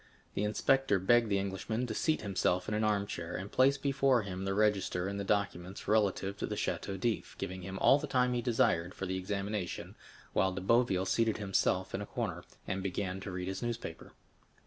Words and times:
The 0.33 0.43
inspector 0.43 0.97
begged 0.97 1.29
the 1.29 1.37
Englishman 1.37 1.85
to 1.85 1.93
seat 1.93 2.23
himself 2.23 2.67
in 2.67 2.73
an 2.73 2.83
armchair, 2.83 3.35
and 3.35 3.51
placed 3.51 3.83
before 3.83 4.23
him 4.23 4.45
the 4.45 4.55
register 4.55 5.07
and 5.07 5.23
documents 5.27 5.87
relative 5.87 6.35
to 6.37 6.47
the 6.47 6.55
Château 6.55 6.99
d'If, 6.99 7.37
giving 7.37 7.61
him 7.61 7.77
all 7.77 7.99
the 7.99 8.07
time 8.07 8.33
he 8.33 8.41
desired 8.41 8.95
for 8.95 9.05
the 9.05 9.17
examination, 9.17 9.95
while 10.33 10.53
De 10.53 10.61
Boville 10.61 11.05
seated 11.05 11.37
himself 11.37 11.93
in 11.93 12.01
a 12.01 12.07
corner, 12.07 12.43
and 12.67 12.81
began 12.81 13.19
to 13.19 13.29
read 13.31 13.47
his 13.47 13.61
newspaper. 13.61 14.13